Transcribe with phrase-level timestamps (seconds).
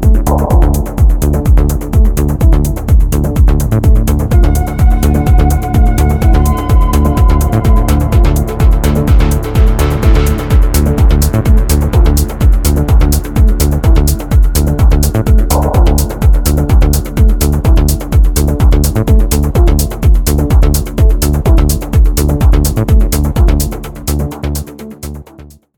[0.00, 0.59] Go.